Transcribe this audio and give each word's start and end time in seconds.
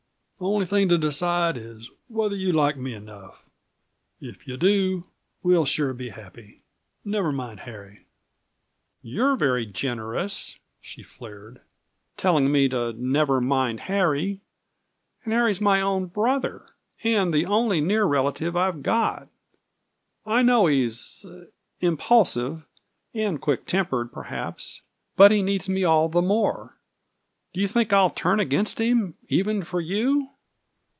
"The 0.39 0.47
only 0.47 0.65
thing 0.65 0.89
to 0.89 0.97
decide 0.97 1.55
is 1.55 1.87
whether 2.07 2.35
you 2.35 2.51
like 2.51 2.75
me 2.75 2.95
enough. 2.95 3.43
If 4.19 4.47
you 4.47 4.57
do, 4.57 5.03
we'll 5.43 5.65
sure 5.65 5.93
be 5.93 6.09
happy. 6.09 6.63
Never 7.05 7.31
mind 7.31 7.59
Harry." 7.59 8.05
"You're 9.03 9.35
very 9.35 9.67
generous," 9.67 10.57
she 10.81 11.03
flared, 11.03 11.61
"telling 12.17 12.51
me 12.51 12.67
to 12.69 12.91
never 12.93 13.39
mind 13.39 13.81
Harry. 13.81 14.41
And 15.25 15.31
Harry's 15.33 15.61
my 15.61 15.79
own 15.79 16.07
brother, 16.07 16.65
and 17.03 17.31
the 17.31 17.45
only 17.45 17.79
near 17.79 18.05
relative 18.05 18.55
I've 18.57 18.81
got. 18.81 19.27
I 20.25 20.41
know 20.41 20.65
he's 20.65 21.23
impulsive, 21.81 22.65
and 23.13 23.39
quick 23.39 23.67
tempered, 23.67 24.11
perhaps. 24.11 24.81
But 25.15 25.29
he 25.29 25.43
needs 25.43 25.69
me 25.69 25.83
all 25.83 26.09
the 26.09 26.19
more. 26.23 26.77
Do 27.53 27.59
you 27.59 27.67
think 27.67 27.91
I'll 27.91 28.09
turn 28.11 28.39
against 28.39 28.79
him, 28.79 29.15
even 29.27 29.63
for 29.65 29.81
you?" 29.81 30.29